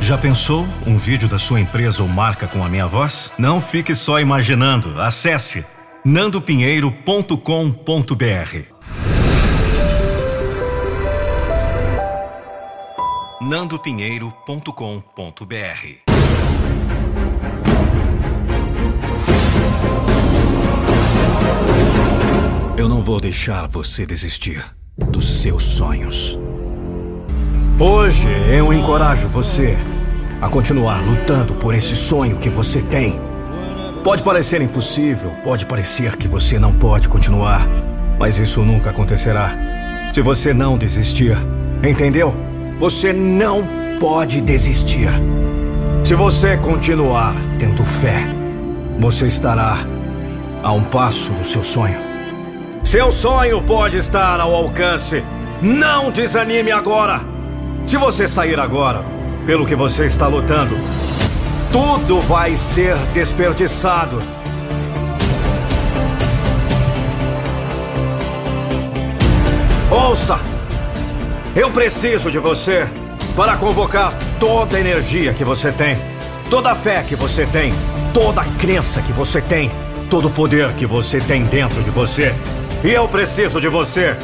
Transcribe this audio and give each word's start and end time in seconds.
Já 0.00 0.16
pensou 0.16 0.66
um 0.86 0.96
vídeo 0.96 1.28
da 1.28 1.38
sua 1.38 1.60
empresa 1.60 2.02
ou 2.02 2.08
marca 2.08 2.46
com 2.46 2.62
a 2.62 2.68
minha 2.68 2.86
voz? 2.86 3.32
Não 3.38 3.60
fique 3.60 3.94
só 3.94 4.20
imaginando. 4.20 5.00
Acesse 5.00 5.64
nandopinheiro.com.br. 6.04 8.76
nandopinheiro.com.br 13.40 16.06
Eu 22.76 22.88
não 22.88 23.00
vou 23.00 23.20
deixar 23.20 23.66
você 23.66 24.04
desistir 24.04 24.64
dos 24.96 25.40
seus 25.40 25.62
sonhos. 25.62 26.38
Hoje 27.78 28.26
eu 28.50 28.72
encorajo 28.72 29.28
você 29.28 29.76
a 30.40 30.48
continuar 30.48 30.98
lutando 31.04 31.52
por 31.56 31.74
esse 31.74 31.94
sonho 31.94 32.38
que 32.38 32.48
você 32.48 32.80
tem. 32.80 33.20
Pode 34.02 34.22
parecer 34.22 34.62
impossível, 34.62 35.30
pode 35.44 35.66
parecer 35.66 36.16
que 36.16 36.26
você 36.26 36.58
não 36.58 36.72
pode 36.72 37.06
continuar, 37.06 37.68
mas 38.18 38.38
isso 38.38 38.62
nunca 38.62 38.88
acontecerá. 38.88 39.50
Se 40.10 40.22
você 40.22 40.54
não 40.54 40.78
desistir, 40.78 41.36
entendeu? 41.86 42.34
Você 42.78 43.12
não 43.12 43.68
pode 44.00 44.40
desistir. 44.40 45.10
Se 46.02 46.14
você 46.14 46.56
continuar 46.56 47.34
tendo 47.58 47.84
fé, 47.84 48.26
você 48.98 49.26
estará 49.26 49.76
a 50.62 50.72
um 50.72 50.82
passo 50.82 51.30
do 51.34 51.44
seu 51.44 51.62
sonho. 51.62 51.98
Seu 52.82 53.12
sonho 53.12 53.60
pode 53.60 53.98
estar 53.98 54.40
ao 54.40 54.54
alcance. 54.54 55.22
Não 55.60 56.10
desanime 56.10 56.72
agora. 56.72 57.35
Se 57.86 57.96
você 57.96 58.26
sair 58.26 58.58
agora, 58.58 59.04
pelo 59.46 59.64
que 59.64 59.76
você 59.76 60.06
está 60.06 60.26
lutando, 60.26 60.76
tudo 61.70 62.20
vai 62.22 62.56
ser 62.56 62.96
desperdiçado. 63.14 64.20
Ouça! 69.88 70.40
Eu 71.54 71.70
preciso 71.70 72.28
de 72.28 72.40
você 72.40 72.88
para 73.36 73.56
convocar 73.56 74.12
toda 74.40 74.76
a 74.76 74.80
energia 74.80 75.32
que 75.32 75.44
você 75.44 75.70
tem, 75.70 75.96
toda 76.50 76.72
a 76.72 76.74
fé 76.74 77.04
que 77.04 77.14
você 77.14 77.46
tem, 77.46 77.72
toda 78.12 78.40
a 78.40 78.44
crença 78.58 79.00
que 79.00 79.12
você 79.12 79.40
tem, 79.40 79.70
todo 80.10 80.26
o 80.26 80.30
poder 80.30 80.72
que 80.72 80.86
você 80.86 81.20
tem 81.20 81.44
dentro 81.44 81.80
de 81.84 81.90
você. 81.90 82.34
E 82.82 82.90
eu 82.90 83.06
preciso 83.06 83.60
de 83.60 83.68
você 83.68 84.16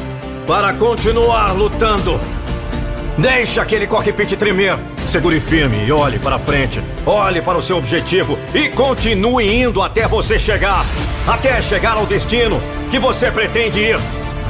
para 0.45 0.73
continuar 0.73 1.53
lutando. 1.53 2.19
Deixe 3.17 3.59
aquele 3.59 3.85
cockpit 3.85 4.35
tremer. 4.35 4.77
Segure 5.05 5.39
firme 5.39 5.85
e 5.85 5.91
olhe 5.91 6.17
para 6.17 6.39
frente. 6.39 6.81
Olhe 7.05 7.41
para 7.41 7.57
o 7.57 7.61
seu 7.61 7.77
objetivo 7.77 8.37
e 8.53 8.69
continue 8.69 9.61
indo 9.61 9.81
até 9.81 10.07
você 10.07 10.39
chegar. 10.39 10.83
Até 11.27 11.61
chegar 11.61 11.95
ao 11.95 12.05
destino 12.05 12.61
que 12.89 12.97
você 12.97 13.29
pretende 13.29 13.79
ir. 13.79 13.99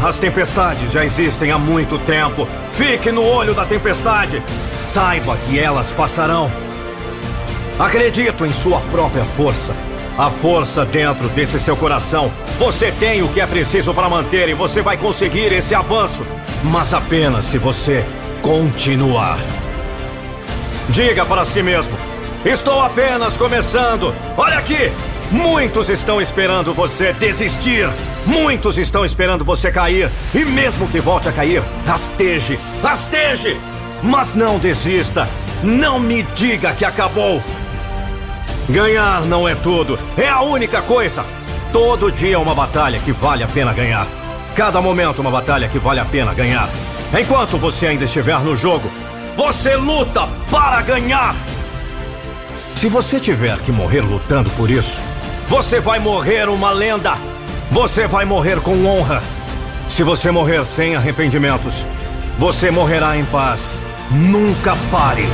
As 0.01 0.17
tempestades 0.17 0.91
já 0.91 1.03
existem 1.03 1.51
há 1.51 1.57
muito 1.57 1.97
tempo. 1.99 2.47
Fique 2.71 3.11
no 3.11 3.23
olho 3.23 3.53
da 3.53 3.65
tempestade. 3.65 4.41
Saiba 4.73 5.37
que 5.37 5.59
elas 5.59 5.91
passarão. 5.91 6.51
Acredito 7.77 8.45
em 8.45 8.53
sua 8.53 8.79
própria 8.91 9.25
força 9.25 9.75
a 10.17 10.29
força 10.29 10.85
dentro 10.85 11.27
desse 11.29 11.59
seu 11.59 11.75
coração. 11.75 12.31
Você 12.59 12.91
tem 12.91 13.23
o 13.23 13.29
que 13.29 13.41
é 13.41 13.47
preciso 13.47 13.93
para 13.93 14.07
manter 14.07 14.47
e 14.47 14.53
você 14.53 14.81
vai 14.81 14.95
conseguir 14.95 15.51
esse 15.51 15.73
avanço, 15.73 16.23
mas 16.63 16.93
apenas 16.93 17.45
se 17.45 17.57
você 17.57 18.05
continuar. 18.43 19.39
Diga 20.89 21.25
para 21.25 21.43
si 21.45 21.63
mesmo: 21.63 21.97
Estou 22.45 22.79
apenas 22.81 23.35
começando. 23.35 24.13
Olha 24.37 24.59
aqui! 24.59 24.91
Muitos 25.31 25.89
estão 25.89 26.21
esperando 26.21 26.73
você 26.73 27.11
desistir. 27.13 27.89
Muitos 28.25 28.77
estão 28.77 29.03
esperando 29.03 29.43
você 29.43 29.71
cair. 29.71 30.11
E 30.35 30.45
mesmo 30.45 30.87
que 30.89 30.99
volte 30.99 31.29
a 31.29 31.31
cair, 31.31 31.63
rasteje, 31.87 32.59
rasteje! 32.83 33.57
Mas 34.03 34.35
não 34.35 34.59
desista. 34.59 35.27
Não 35.63 35.97
me 35.97 36.21
diga 36.35 36.73
que 36.73 36.85
acabou. 36.85 37.41
Ganhar 38.69 39.21
não 39.25 39.47
é 39.47 39.55
tudo, 39.55 39.97
é 40.17 40.27
a 40.27 40.41
única 40.41 40.81
coisa. 40.81 41.25
Todo 41.71 42.11
dia 42.11 42.35
é 42.35 42.37
uma 42.37 42.53
batalha 42.53 42.99
que 42.99 43.11
vale 43.11 43.43
a 43.43 43.47
pena 43.47 43.73
ganhar. 43.73 44.05
Cada 44.55 44.81
momento 44.81 45.19
uma 45.19 45.31
batalha 45.31 45.67
que 45.67 45.79
vale 45.79 45.99
a 45.99 46.05
pena 46.05 46.33
ganhar. 46.33 46.69
Enquanto 47.19 47.57
você 47.57 47.87
ainda 47.87 48.05
estiver 48.05 48.39
no 48.39 48.55
jogo, 48.55 48.89
você 49.35 49.75
luta 49.75 50.27
para 50.49 50.81
ganhar. 50.81 51.35
Se 52.75 52.89
você 52.89 53.19
tiver 53.19 53.57
que 53.59 53.71
morrer 53.71 54.01
lutando 54.01 54.49
por 54.51 54.69
isso, 54.69 54.99
você 55.47 55.79
vai 55.79 55.99
morrer 55.99 56.49
uma 56.49 56.71
lenda. 56.71 57.13
Você 57.71 58.07
vai 58.07 58.25
morrer 58.25 58.59
com 58.61 58.85
honra. 58.85 59.21
Se 59.87 60.01
você 60.01 60.31
morrer 60.31 60.65
sem 60.65 60.95
arrependimentos, 60.95 61.85
você 62.39 62.71
morrerá 62.71 63.15
em 63.15 63.25
paz. 63.25 63.79
Nunca 64.09 64.75
pare. 64.91 65.27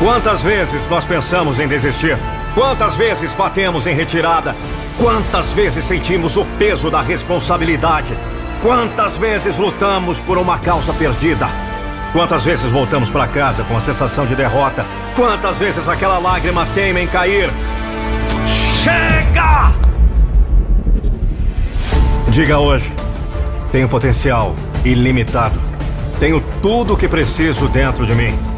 Quantas 0.00 0.42
vezes 0.42 0.88
nós 0.88 1.04
pensamos 1.04 1.60
em 1.60 1.68
desistir? 1.68 2.18
Quantas 2.54 2.94
vezes 2.94 3.34
batemos 3.34 3.86
em 3.86 3.94
retirada? 3.94 4.56
Quantas 4.96 5.52
vezes 5.52 5.84
sentimos 5.84 6.38
o 6.38 6.44
peso 6.58 6.90
da 6.90 7.02
responsabilidade? 7.02 8.16
Quantas 8.62 9.18
vezes 9.18 9.58
lutamos 9.58 10.22
por 10.22 10.38
uma 10.38 10.58
causa 10.58 10.94
perdida? 10.94 11.46
Quantas 12.14 12.42
vezes 12.42 12.72
voltamos 12.72 13.10
para 13.10 13.28
casa 13.28 13.62
com 13.64 13.76
a 13.76 13.80
sensação 13.80 14.24
de 14.24 14.34
derrota? 14.34 14.86
Quantas 15.14 15.58
vezes 15.58 15.86
aquela 15.86 16.18
lágrima 16.18 16.66
teima 16.74 17.00
em 17.00 17.06
cair? 17.06 17.50
Chega! 18.82 19.74
Diga 22.28 22.58
hoje: 22.58 22.90
tenho 23.70 23.86
potencial 23.86 24.56
ilimitado. 24.82 25.60
Tenho 26.18 26.42
tudo 26.62 26.94
o 26.94 26.96
que 26.96 27.06
preciso 27.06 27.68
dentro 27.68 28.06
de 28.06 28.14
mim. 28.14 28.49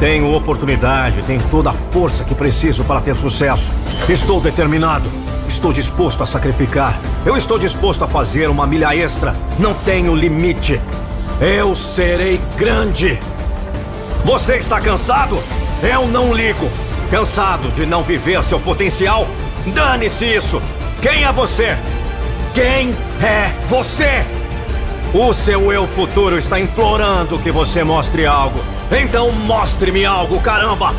Tenho 0.00 0.34
oportunidade, 0.34 1.22
tenho 1.24 1.42
toda 1.50 1.68
a 1.68 1.74
força 1.74 2.24
que 2.24 2.34
preciso 2.34 2.82
para 2.84 3.02
ter 3.02 3.14
sucesso. 3.14 3.74
Estou 4.08 4.40
determinado. 4.40 5.10
Estou 5.46 5.74
disposto 5.74 6.22
a 6.22 6.26
sacrificar. 6.26 6.98
Eu 7.26 7.36
estou 7.36 7.58
disposto 7.58 8.02
a 8.02 8.08
fazer 8.08 8.48
uma 8.48 8.66
milha 8.66 8.96
extra. 8.96 9.36
Não 9.58 9.74
tenho 9.74 10.16
limite. 10.16 10.80
Eu 11.38 11.74
serei 11.74 12.40
grande. 12.56 13.20
Você 14.24 14.56
está 14.56 14.80
cansado? 14.80 15.38
Eu 15.82 16.08
não 16.08 16.32
ligo. 16.32 16.70
Cansado 17.10 17.70
de 17.70 17.84
não 17.84 18.02
viver 18.02 18.42
seu 18.42 18.58
potencial? 18.58 19.28
Dane-se 19.66 20.24
isso. 20.24 20.62
Quem 21.02 21.24
é 21.24 21.32
você? 21.32 21.76
Quem 22.54 22.96
é 23.22 23.54
você? 23.68 24.24
O 25.12 25.34
seu 25.34 25.70
eu 25.70 25.86
futuro 25.86 26.38
está 26.38 26.58
implorando 26.58 27.38
que 27.38 27.50
você 27.50 27.84
mostre 27.84 28.24
algo. 28.24 28.60
Então 28.90 29.30
mostre-me 29.30 30.04
algo, 30.04 30.40
caramba! 30.40 30.94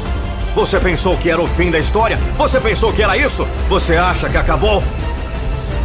Você 0.55 0.79
pensou 0.79 1.17
que 1.17 1.29
era 1.29 1.41
o 1.41 1.47
fim 1.47 1.71
da 1.71 1.79
história? 1.79 2.17
Você 2.37 2.59
pensou 2.59 2.91
que 2.91 3.01
era 3.01 3.17
isso? 3.17 3.47
Você 3.69 3.95
acha 3.95 4.29
que 4.29 4.37
acabou? 4.37 4.83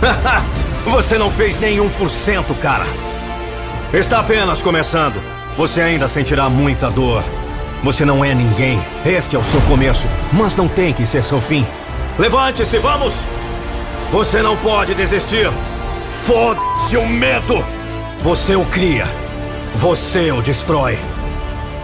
Você 0.87 1.19
não 1.19 1.31
fez 1.31 1.59
nenhum 1.59 1.89
por 1.91 2.11
cento, 2.11 2.55
cara. 2.55 2.87
Está 3.93 4.21
apenas 4.21 4.62
começando. 4.62 5.21
Você 5.56 5.81
ainda 5.81 6.09
sentirá 6.09 6.49
muita 6.49 6.91
dor. 6.91 7.25
Você 7.83 8.05
não 8.05 8.25
é 8.25 8.34
ninguém. 8.34 8.83
Este 9.05 9.37
é 9.37 9.39
o 9.39 9.45
seu 9.45 9.61
começo, 9.62 10.06
mas 10.33 10.57
não 10.57 10.69
tem 10.69 10.92
que 10.92 11.07
ser 11.07 11.22
seu 11.22 11.41
fim. 11.41 11.66
Levante-se, 12.19 12.78
vamos! 12.78 13.22
Você 14.13 14.42
não 14.42 14.57
pode 14.57 14.95
desistir. 14.95 15.51
Foda-se 16.10 16.97
o 16.97 17.07
medo! 17.07 17.65
Você 18.22 18.57
o 18.57 18.65
cria. 18.65 19.07
Você 19.75 20.33
o 20.33 20.42
destrói. 20.42 20.98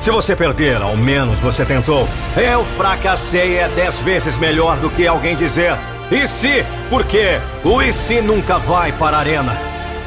Se 0.03 0.11
você 0.11 0.35
perder, 0.35 0.83
ao 0.83 0.97
menos 0.97 1.39
você 1.39 1.65
tentou. 1.65 2.09
Eu 2.37 2.65
fracassei 2.77 3.59
é 3.59 3.69
dez 3.69 4.01
vezes 4.01 4.37
melhor 4.37 4.77
do 4.79 4.91
que 4.91 5.07
alguém 5.07 5.37
dizer. 5.37 5.77
E 6.11 6.27
se? 6.27 6.67
Porque 6.91 7.41
o 7.63 7.81
e 7.81 7.93
se 7.93 8.21
nunca 8.21 8.59
vai 8.59 8.91
para 8.91 9.17
a 9.17 9.21
arena. 9.21 9.57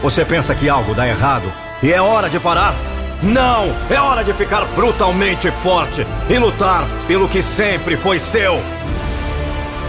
Você 0.04 0.26
pensa 0.26 0.54
que 0.54 0.68
algo 0.68 0.94
dá 0.94 1.08
errado 1.08 1.50
e 1.82 1.94
é 1.94 2.02
hora 2.02 2.30
de 2.30 2.42
parar? 2.42 2.76
Não! 3.24 3.74
É 3.90 3.98
hora 3.98 4.22
de 4.22 4.34
ficar 4.34 4.66
brutalmente 4.76 5.50
forte 5.50 6.06
e 6.30 6.38
lutar 6.38 6.86
pelo 7.08 7.30
que 7.30 7.42
sempre 7.42 7.96
foi 7.96 8.20
seu. 8.20 8.62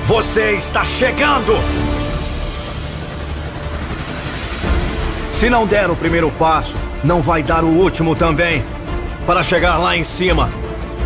Você 0.04 0.52
está 0.52 0.84
chegando! 0.84 1.52
Se 5.32 5.50
não 5.50 5.66
der 5.66 5.90
o 5.90 5.96
primeiro 5.96 6.30
passo, 6.30 6.78
não 7.02 7.20
vai 7.20 7.42
dar 7.42 7.64
o 7.64 7.68
último 7.68 8.14
também. 8.14 8.64
Para 9.26 9.42
chegar 9.42 9.76
lá 9.76 9.96
em 9.96 10.04
cima, 10.04 10.52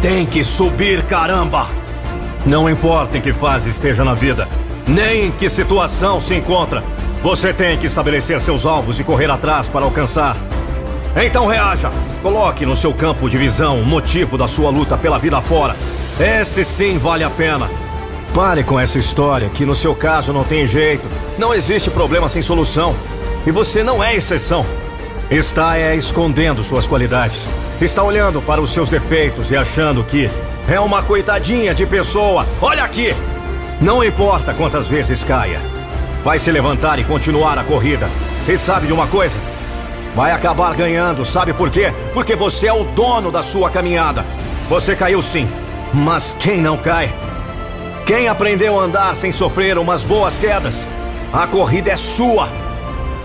tem 0.03 0.27
que 0.27 0.45
subir, 0.45 1.03
caramba! 1.05 1.69
Não 2.45 2.69
importa 2.69 3.17
em 3.17 3.21
que 3.21 3.33
fase 3.33 3.71
esteja 3.71 4.05
na 4.05 4.13
vida, 4.13 4.47
nem 4.87 5.27
em 5.27 5.31
que 5.31 5.49
situação 5.49 6.21
se 6.21 6.35
encontra, 6.35 6.85
você 7.23 7.55
tem 7.55 7.79
que 7.79 7.87
estabelecer 7.87 8.39
seus 8.43 8.67
alvos 8.67 9.01
e 9.01 9.05
correr 9.05 9.31
atrás 9.31 9.71
para 9.71 9.87
alcançar. 9.87 10.37
Então 11.17 11.47
reaja! 11.47 11.91
Coloque 12.23 12.67
no 12.67 12.77
seu 12.77 12.93
campo 12.93 13.27
de 13.27 13.39
visão 13.39 13.81
o 13.81 13.87
motivo 13.87 14.37
da 14.37 14.47
sua 14.47 14.69
luta 14.71 14.99
pela 14.99 15.19
vida 15.19 15.41
fora. 15.41 15.75
Esse 16.19 16.63
sim 16.63 16.99
vale 16.99 17.25
a 17.25 17.31
pena. 17.31 17.71
Pare 18.35 18.63
com 18.63 18.79
essa 18.79 18.99
história 18.99 19.49
que 19.49 19.65
no 19.65 19.75
seu 19.75 19.95
caso 19.95 20.31
não 20.31 20.45
tem 20.45 20.67
jeito. 20.67 21.09
Não 21.39 21.55
existe 21.55 21.91
problema 21.91 22.29
sem 22.29 22.43
solução. 22.43 22.95
E 23.47 23.51
você 23.51 23.83
não 23.83 24.05
é 24.05 24.15
exceção. 24.15 24.67
Está 25.31 25.79
é 25.79 25.95
escondendo 25.95 26.65
suas 26.65 26.89
qualidades. 26.89 27.49
Está 27.81 28.03
olhando 28.03 28.43
para 28.43 28.61
os 28.61 28.71
seus 28.71 28.91
defeitos 28.91 29.53
e 29.53 29.57
achando 29.57 30.03
que 30.03 30.29
é 30.69 30.81
uma 30.81 31.05
coitadinha 31.05 31.73
de 31.73 31.87
pessoa. 31.87 32.45
Olha 32.61 32.83
aqui! 32.83 33.15
Não 33.81 34.03
importa 34.03 34.53
quantas 34.53 34.89
vezes 34.89 35.23
caia. 35.23 35.61
Vai 36.25 36.37
se 36.41 36.51
levantar 36.51 36.99
e 36.99 37.05
continuar 37.05 37.57
a 37.61 37.63
corrida. 37.63 38.09
E 38.49 38.59
sabe 38.59 38.89
de 38.89 38.93
uma 38.93 39.07
coisa? 39.07 39.39
Vai 40.17 40.33
acabar 40.33 40.75
ganhando, 40.75 41.25
sabe 41.25 41.53
por 41.53 41.71
quê? 41.71 41.95
Porque 42.13 42.35
você 42.35 42.67
é 42.67 42.73
o 42.73 42.83
dono 42.83 43.31
da 43.31 43.45
sua 43.45 43.71
caminhada. 43.71 44.27
Você 44.69 44.97
caiu 44.97 45.23
sim, 45.23 45.49
mas 45.95 46.35
quem 46.41 46.61
não 46.61 46.77
cai? 46.77 47.15
Quem 48.05 48.27
aprendeu 48.27 48.81
a 48.81 48.83
andar 48.83 49.15
sem 49.15 49.31
sofrer 49.31 49.79
umas 49.79 50.03
boas 50.03 50.37
quedas? 50.37 50.89
A 51.33 51.47
corrida 51.47 51.93
é 51.93 51.97
sua. 51.97 52.49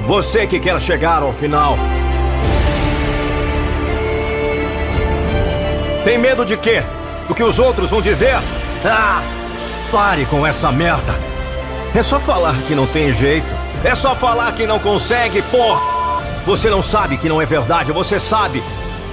Você 0.05 0.45
que 0.45 0.59
quer 0.59 0.79
chegar 0.79 1.23
ao 1.23 1.33
final. 1.33 1.77
Tem 6.03 6.19
medo 6.19 6.45
de 6.45 6.55
quê? 6.55 6.83
Do 7.27 7.33
que 7.33 7.43
os 7.43 7.57
outros 7.57 7.89
vão 7.89 8.01
dizer? 8.01 8.35
Ah! 8.85 9.23
Pare 9.91 10.25
com 10.25 10.45
essa 10.45 10.71
merda. 10.71 11.15
É 11.95 12.03
só 12.03 12.19
falar 12.19 12.55
que 12.67 12.75
não 12.75 12.85
tem 12.85 13.11
jeito. 13.11 13.55
É 13.83 13.95
só 13.95 14.15
falar 14.15 14.51
que 14.51 14.67
não 14.67 14.77
consegue, 14.77 15.41
porra! 15.43 15.81
Você 16.45 16.69
não 16.69 16.83
sabe 16.83 17.17
que 17.17 17.27
não 17.27 17.41
é 17.41 17.45
verdade, 17.45 17.91
você 17.91 18.19
sabe. 18.19 18.63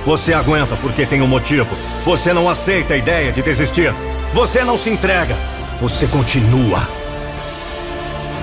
Você 0.04 0.34
aguenta 0.34 0.76
porque 0.76 1.06
tem 1.06 1.22
um 1.22 1.26
motivo. 1.26 1.74
Você 2.04 2.34
não 2.34 2.50
aceita 2.50 2.92
a 2.92 2.98
ideia 2.98 3.32
de 3.32 3.40
desistir. 3.40 3.94
Você 4.34 4.62
não 4.62 4.76
se 4.76 4.90
entrega. 4.90 5.34
Você 5.80 6.06
continua. 6.06 6.86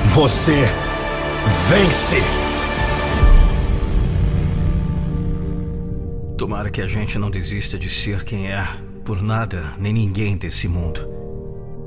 Você 0.05 0.67
vence. 1.67 2.21
Tomara 6.37 6.69
que 6.69 6.81
a 6.81 6.87
gente 6.87 7.17
não 7.19 7.29
desista 7.29 7.77
de 7.77 7.89
ser 7.89 8.23
quem 8.23 8.47
é, 8.51 8.65
por 9.03 9.21
nada 9.21 9.73
nem 9.77 9.93
ninguém 9.93 10.37
desse 10.37 10.67
mundo. 10.67 11.07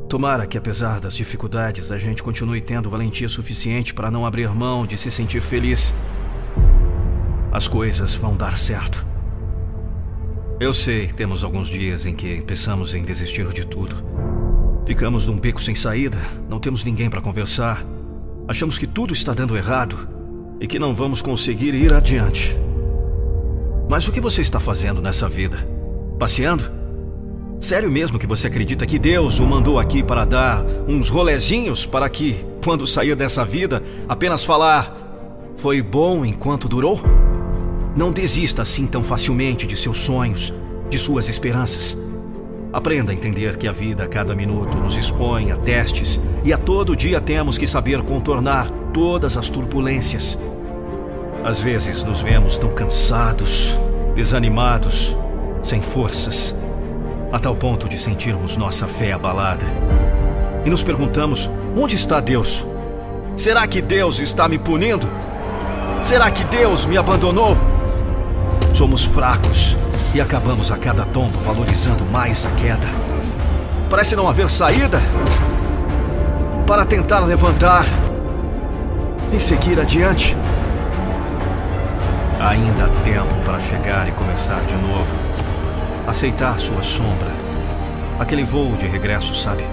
Tomara 0.08 0.46
que, 0.46 0.58
apesar 0.58 1.00
das 1.00 1.14
dificuldades, 1.14 1.90
a 1.90 1.98
gente 1.98 2.22
continue 2.22 2.60
tendo 2.60 2.90
valentia 2.90 3.28
suficiente 3.28 3.94
para 3.94 4.10
não 4.10 4.26
abrir 4.26 4.50
mão 4.54 4.86
de 4.86 4.98
se 4.98 5.10
sentir 5.10 5.40
feliz 5.40 5.94
as 7.52 7.68
coisas 7.68 8.14
vão 8.14 8.34
dar 8.34 8.56
certo. 8.56 9.06
Eu 10.58 10.72
sei, 10.72 11.08
temos 11.08 11.44
alguns 11.44 11.68
dias 11.68 12.06
em 12.06 12.14
que 12.14 12.40
pensamos 12.40 12.94
em 12.94 13.02
desistir 13.02 13.46
de 13.52 13.66
tudo. 13.66 13.94
Ficamos 14.86 15.26
num 15.26 15.38
beco 15.38 15.60
sem 15.60 15.74
saída, 15.74 16.18
não 16.48 16.58
temos 16.58 16.82
ninguém 16.82 17.10
para 17.10 17.20
conversar. 17.20 17.84
Achamos 18.46 18.76
que 18.76 18.86
tudo 18.86 19.12
está 19.12 19.32
dando 19.32 19.56
errado 19.56 20.08
e 20.60 20.66
que 20.66 20.78
não 20.78 20.92
vamos 20.92 21.22
conseguir 21.22 21.74
ir 21.74 21.94
adiante. 21.94 22.56
Mas 23.88 24.06
o 24.08 24.12
que 24.12 24.20
você 24.20 24.40
está 24.40 24.58
fazendo 24.58 25.00
nessa 25.00 25.28
vida? 25.28 25.66
Passeando? 26.18 26.70
Sério 27.60 27.90
mesmo 27.90 28.18
que 28.18 28.26
você 28.26 28.48
acredita 28.48 28.84
que 28.86 28.98
Deus 28.98 29.38
o 29.38 29.46
mandou 29.46 29.78
aqui 29.78 30.02
para 30.02 30.24
dar 30.24 30.64
uns 30.88 31.08
rolezinhos 31.08 31.86
para 31.86 32.08
que, 32.08 32.44
quando 32.64 32.86
sair 32.86 33.14
dessa 33.14 33.44
vida, 33.44 33.82
apenas 34.08 34.42
falar: 34.42 35.52
Foi 35.56 35.80
bom 35.80 36.24
enquanto 36.24 36.68
durou? 36.68 37.00
Não 37.96 38.10
desista 38.10 38.62
assim 38.62 38.86
tão 38.86 39.04
facilmente 39.04 39.66
de 39.66 39.76
seus 39.76 39.98
sonhos, 39.98 40.52
de 40.90 40.98
suas 40.98 41.28
esperanças. 41.28 41.96
Aprenda 42.72 43.12
a 43.12 43.14
entender 43.14 43.58
que 43.58 43.68
a 43.68 43.72
vida 43.72 44.04
a 44.04 44.08
cada 44.08 44.34
minuto 44.34 44.78
nos 44.78 44.96
expõe 44.96 45.50
a 45.50 45.56
testes 45.56 46.18
e 46.42 46.54
a 46.54 46.58
todo 46.58 46.96
dia 46.96 47.20
temos 47.20 47.58
que 47.58 47.66
saber 47.66 48.00
contornar 48.02 48.70
todas 48.94 49.36
as 49.36 49.50
turbulências. 49.50 50.38
Às 51.44 51.60
vezes 51.60 52.02
nos 52.02 52.22
vemos 52.22 52.56
tão 52.56 52.70
cansados, 52.70 53.76
desanimados, 54.14 55.14
sem 55.62 55.82
forças, 55.82 56.56
a 57.30 57.38
tal 57.38 57.54
ponto 57.54 57.86
de 57.90 57.98
sentirmos 57.98 58.56
nossa 58.56 58.86
fé 58.86 59.12
abalada. 59.12 59.66
E 60.64 60.70
nos 60.70 60.82
perguntamos: 60.82 61.50
onde 61.76 61.94
está 61.94 62.20
Deus? 62.20 62.64
Será 63.36 63.66
que 63.66 63.82
Deus 63.82 64.18
está 64.18 64.48
me 64.48 64.58
punindo? 64.58 65.06
Será 66.02 66.30
que 66.30 66.44
Deus 66.44 66.86
me 66.86 66.96
abandonou? 66.96 67.54
Somos 68.72 69.04
fracos 69.04 69.76
e 70.14 70.20
acabamos 70.20 70.70
a 70.70 70.76
cada 70.76 71.04
tombo 71.06 71.38
valorizando 71.40 72.04
mais 72.04 72.44
a 72.44 72.50
queda. 72.50 72.86
Parece 73.88 74.14
não 74.14 74.28
haver 74.28 74.50
saída 74.50 75.00
para 76.66 76.84
tentar 76.84 77.20
levantar 77.20 77.84
e 79.32 79.40
seguir 79.40 79.80
adiante. 79.80 80.36
Ainda 82.40 82.84
há 82.84 82.88
tempo 83.04 83.34
para 83.44 83.60
chegar 83.60 84.08
e 84.08 84.12
começar 84.12 84.60
de 84.62 84.76
novo. 84.76 85.14
Aceitar 86.06 86.58
sua 86.58 86.82
sombra. 86.82 87.30
Aquele 88.18 88.44
voo 88.44 88.76
de 88.76 88.86
regresso, 88.86 89.34
sabe? 89.34 89.64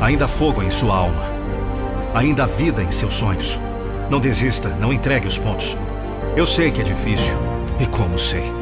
Ainda 0.00 0.24
há 0.24 0.28
fogo 0.28 0.62
em 0.62 0.70
sua 0.70 0.96
alma. 0.96 1.22
Ainda 2.14 2.44
há 2.44 2.46
vida 2.46 2.82
em 2.82 2.90
seus 2.90 3.14
sonhos. 3.14 3.60
Não 4.08 4.18
desista, 4.18 4.68
não 4.80 4.92
entregue 4.92 5.28
os 5.28 5.38
pontos. 5.38 5.76
Eu 6.36 6.46
sei 6.46 6.70
que 6.70 6.80
é 6.80 6.84
difícil. 6.84 7.36
E 7.78 7.86
como 7.86 8.18
sei? 8.18 8.59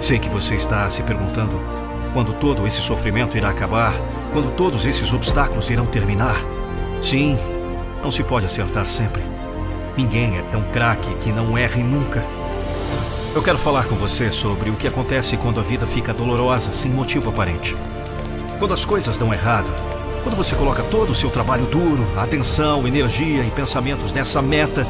Sei 0.00 0.18
que 0.18 0.28
você 0.28 0.54
está 0.54 0.88
se 0.90 1.02
perguntando 1.02 1.60
quando 2.12 2.32
todo 2.32 2.66
esse 2.66 2.80
sofrimento 2.80 3.36
irá 3.36 3.50
acabar, 3.50 3.92
quando 4.32 4.54
todos 4.54 4.86
esses 4.86 5.12
obstáculos 5.12 5.70
irão 5.70 5.86
terminar. 5.86 6.36
Sim, 7.02 7.38
não 8.02 8.10
se 8.10 8.22
pode 8.22 8.46
acertar 8.46 8.88
sempre. 8.88 9.22
Ninguém 9.96 10.38
é 10.38 10.42
tão 10.52 10.62
craque 10.72 11.12
que 11.16 11.32
não 11.32 11.58
erre 11.58 11.82
nunca. 11.82 12.24
Eu 13.34 13.42
quero 13.42 13.58
falar 13.58 13.86
com 13.86 13.96
você 13.96 14.30
sobre 14.30 14.70
o 14.70 14.76
que 14.76 14.86
acontece 14.86 15.36
quando 15.36 15.60
a 15.60 15.62
vida 15.62 15.86
fica 15.86 16.14
dolorosa 16.14 16.72
sem 16.72 16.90
motivo 16.90 17.30
aparente. 17.30 17.76
Quando 18.58 18.74
as 18.74 18.84
coisas 18.84 19.18
dão 19.18 19.34
errado, 19.34 19.70
quando 20.22 20.36
você 20.36 20.54
coloca 20.54 20.82
todo 20.84 21.10
o 21.10 21.14
seu 21.14 21.30
trabalho 21.30 21.66
duro, 21.66 22.06
atenção, 22.16 22.86
energia 22.86 23.44
e 23.44 23.50
pensamentos 23.50 24.12
nessa 24.12 24.40
meta, 24.40 24.86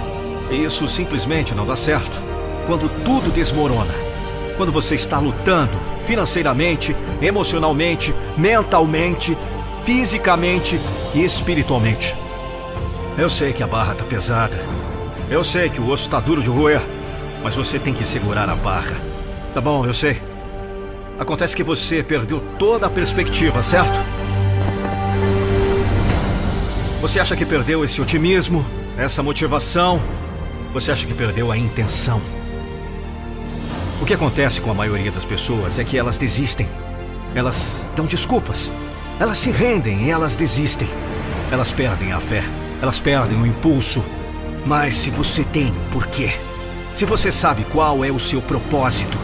isso 0.51 0.89
simplesmente 0.89 1.55
não 1.55 1.67
dá 1.67 1.77
certo 1.77 2.23
quando 2.67 2.89
tudo 3.05 3.31
desmorona. 3.33 4.08
Quando 4.59 4.73
você 4.73 4.97
está 4.97 5.19
lutando 5.19 5.79
financeiramente, 6.03 6.95
emocionalmente, 7.23 8.15
mentalmente, 8.37 9.39
fisicamente 9.85 10.79
e 11.15 11.25
espiritualmente. 11.25 12.15
Eu 13.17 13.31
sei 13.31 13.53
que 13.53 13.63
a 13.63 13.67
barra 13.67 13.95
tá 13.95 14.05
pesada. 14.05 14.59
Eu 15.31 15.45
sei 15.45 15.71
que 15.71 15.81
o 15.81 15.89
osso 15.89 16.11
tá 16.11 16.19
duro 16.19 16.43
de 16.43 16.51
roer. 16.51 16.83
Mas 17.43 17.55
você 17.57 17.79
tem 17.79 17.95
que 17.95 18.05
segurar 18.05 18.51
a 18.51 18.57
barra. 18.57 18.97
Tá 19.55 19.61
bom, 19.61 19.87
eu 19.87 19.95
sei. 19.95 20.21
Acontece 21.19 21.55
que 21.55 21.63
você 21.63 22.03
perdeu 22.03 22.41
toda 22.59 22.87
a 22.87 22.91
perspectiva, 22.91 23.63
certo? 23.63 24.01
Você 27.01 27.21
acha 27.21 27.37
que 27.37 27.47
perdeu 27.47 27.85
esse 27.85 28.03
otimismo, 28.03 28.67
essa 28.97 29.23
motivação? 29.23 30.01
Você 30.73 30.91
acha 30.91 31.07
que 31.07 31.15
perdeu 31.15 31.53
a 31.53 31.57
intenção? 31.57 32.21
O 34.01 34.05
que 34.05 34.15
acontece 34.15 34.61
com 34.61 34.71
a 34.71 34.75
maioria 34.75 35.11
das 35.11 35.25
pessoas 35.25 35.79
é 35.79 35.85
que 35.85 35.99
elas 35.99 36.19
desistem. 36.19 36.69
Elas 37.35 37.85
dão 37.97 38.07
desculpas. 38.07 38.71
Elas 39.19 39.39
se 39.39 39.51
rendem 39.51 40.05
e 40.05 40.11
elas 40.11 40.37
desistem. 40.37 40.89
Elas 41.51 41.73
perdem 41.73 42.13
a 42.13 42.21
fé. 42.21 42.45
Elas 42.81 43.01
perdem 43.01 43.41
o 43.41 43.47
impulso. 43.47 44.03
Mas 44.65 44.95
se 44.95 45.11
você 45.11 45.43
tem 45.43 45.73
um 45.73 45.91
porquê, 45.91 46.31
se 46.95 47.05
você 47.05 47.33
sabe 47.33 47.65
qual 47.65 48.05
é 48.05 48.11
o 48.11 48.21
seu 48.21 48.41
propósito, 48.41 49.19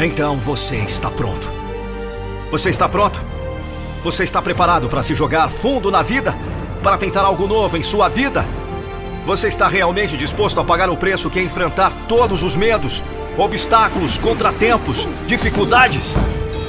então 0.00 0.36
você 0.36 0.76
está 0.78 1.08
pronto. 1.08 1.52
Você 2.50 2.70
está 2.70 2.88
pronto? 2.88 3.24
Você 4.02 4.24
está 4.24 4.42
preparado 4.42 4.88
para 4.88 5.02
se 5.02 5.14
jogar 5.14 5.48
fundo 5.48 5.92
na 5.92 6.02
vida? 6.02 6.36
Para 6.82 6.98
tentar 6.98 7.22
algo 7.22 7.46
novo 7.46 7.76
em 7.76 7.82
sua 7.84 8.08
vida? 8.08 8.44
Você 9.26 9.48
está 9.48 9.66
realmente 9.66 10.16
disposto 10.16 10.60
a 10.60 10.64
pagar 10.64 10.88
o 10.88 10.96
preço 10.96 11.28
que 11.28 11.40
é 11.40 11.42
enfrentar 11.42 11.92
todos 12.06 12.44
os 12.44 12.56
medos, 12.56 13.02
obstáculos, 13.36 14.16
contratempos, 14.16 15.08
dificuldades, 15.26 16.14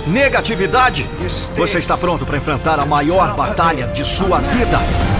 negatividade? 0.07 1.07
Você 1.55 1.77
está 1.77 1.95
pronto 1.95 2.25
para 2.25 2.37
enfrentar 2.37 2.79
a 2.79 2.85
maior 2.85 3.35
batalha 3.35 3.85
de 3.89 4.03
sua 4.03 4.39
vida? 4.39 5.16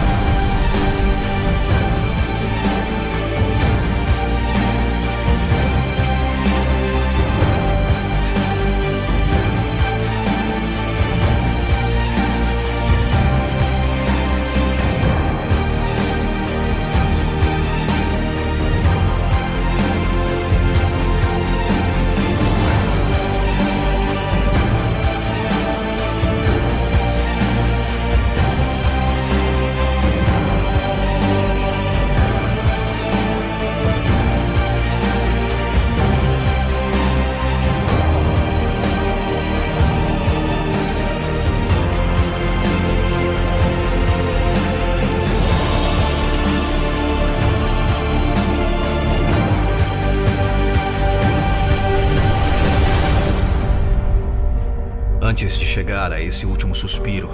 Chegar 55.68 56.14
a 56.14 56.22
esse 56.22 56.46
último 56.46 56.74
suspiro, 56.74 57.30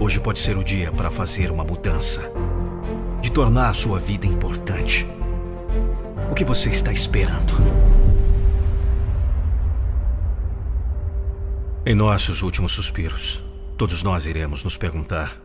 hoje 0.00 0.18
pode 0.18 0.38
ser 0.38 0.56
o 0.56 0.64
dia 0.64 0.90
para 0.90 1.10
fazer 1.10 1.50
uma 1.50 1.62
mudança, 1.62 2.22
de 3.20 3.30
tornar 3.30 3.74
sua 3.74 3.98
vida 3.98 4.26
importante. 4.26 5.06
O 6.30 6.34
que 6.34 6.44
você 6.44 6.70
está 6.70 6.90
esperando? 6.90 7.52
Em 11.84 11.94
nossos 11.94 12.42
últimos 12.42 12.72
suspiros, 12.72 13.44
todos 13.76 14.02
nós 14.02 14.26
iremos 14.26 14.64
nos 14.64 14.78
perguntar: 14.78 15.38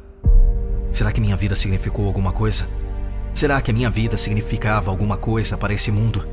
será 0.92 1.12
que 1.12 1.20
minha 1.20 1.36
vida 1.36 1.54
significou 1.54 2.08
alguma 2.08 2.32
coisa? 2.32 2.68
Será 3.34 3.62
que 3.62 3.72
a 3.72 3.74
minha 3.74 3.90
vida 3.90 4.16
significava 4.16 4.90
alguma 4.90 5.18
coisa 5.18 5.58
para 5.58 5.74
esse 5.74 5.92
mundo? 5.92 6.25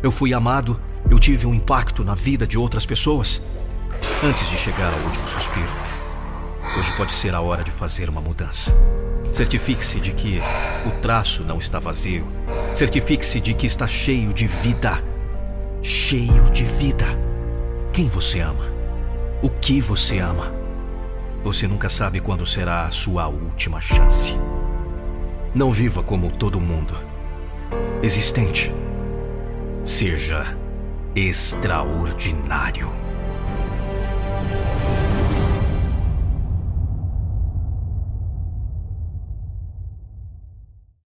Eu 0.00 0.12
fui 0.12 0.32
amado? 0.32 0.80
Eu 1.10 1.18
tive 1.18 1.46
um 1.46 1.54
impacto 1.54 2.04
na 2.04 2.14
vida 2.14 2.46
de 2.46 2.56
outras 2.56 2.86
pessoas? 2.86 3.42
Antes 4.24 4.48
de 4.50 4.56
chegar 4.56 4.92
ao 4.94 5.00
último 5.00 5.26
suspiro, 5.26 5.66
hoje 6.78 6.94
pode 6.94 7.10
ser 7.10 7.34
a 7.34 7.40
hora 7.40 7.64
de 7.64 7.72
fazer 7.72 8.08
uma 8.08 8.20
mudança. 8.20 8.72
Certifique-se 9.32 9.98
de 9.98 10.12
que 10.12 10.40
o 10.86 10.92
traço 11.00 11.42
não 11.42 11.58
está 11.58 11.80
vazio. 11.80 12.24
Certifique-se 12.72 13.40
de 13.40 13.52
que 13.52 13.66
está 13.66 13.88
cheio 13.88 14.32
de 14.32 14.46
vida. 14.46 15.02
Cheio 15.82 16.44
de 16.52 16.62
vida. 16.62 17.04
Quem 17.92 18.06
você 18.06 18.38
ama? 18.38 18.64
O 19.42 19.50
que 19.50 19.80
você 19.80 20.20
ama? 20.20 20.54
Você 21.42 21.66
nunca 21.66 21.88
sabe 21.88 22.20
quando 22.20 22.46
será 22.46 22.84
a 22.84 22.92
sua 22.92 23.26
última 23.26 23.80
chance. 23.80 24.38
Não 25.52 25.72
viva 25.72 26.00
como 26.00 26.30
todo 26.30 26.60
mundo. 26.60 26.94
Existente. 28.00 28.72
Seja 29.84 30.56
extraordinário. 31.12 33.01